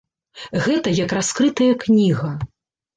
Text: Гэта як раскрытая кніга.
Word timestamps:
Гэта 0.65 0.95
як 1.03 1.15
раскрытая 1.19 1.71
кніга. 1.87 2.37